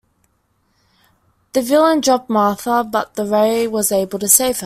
The 1.53 1.61
villain 1.61 2.01
dropped 2.01 2.27
Martha, 2.27 2.83
but 2.83 3.13
the 3.13 3.23
Ray 3.23 3.67
was 3.67 3.91
able 3.91 4.17
to 4.17 4.27
save 4.27 4.55
her. 4.57 4.59